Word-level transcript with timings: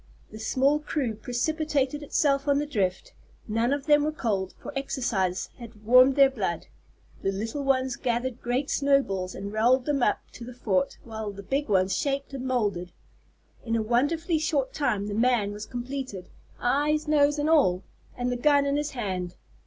The 0.31 0.39
small 0.39 0.79
crew 0.79 1.13
precipitated 1.13 2.01
itself 2.01 2.47
on 2.47 2.57
the 2.57 2.65
drift. 2.65 3.13
None 3.47 3.71
of 3.71 3.85
them 3.85 4.01
were 4.03 4.11
cold, 4.11 4.55
for 4.57 4.73
exercise 4.75 5.51
had 5.59 5.83
warmed 5.85 6.15
their 6.15 6.27
blood. 6.31 6.65
The 7.21 7.31
little 7.31 7.63
ones 7.63 7.97
gathered 7.97 8.41
great 8.41 8.71
snowballs 8.71 9.35
and 9.35 9.53
rolled 9.53 9.85
them 9.85 10.01
up 10.01 10.21
to 10.31 10.43
the 10.43 10.55
fort, 10.55 10.97
while 11.03 11.29
the 11.31 11.43
big 11.43 11.69
ones 11.69 11.95
shaped 11.95 12.33
and 12.33 12.47
moulded. 12.47 12.93
In 13.63 13.75
a 13.75 13.83
wonderfully 13.83 14.39
short 14.39 14.73
time 14.73 15.05
the 15.05 15.13
"man" 15.13 15.51
was 15.51 15.67
completed, 15.67 16.29
eyes, 16.59 17.07
nose, 17.07 17.37
and 17.37 17.47
all, 17.47 17.83
and 18.17 18.31
the 18.31 18.37
gun 18.37 18.65
in 18.65 18.77
his 18.77 18.89
hand. 18.97 19.35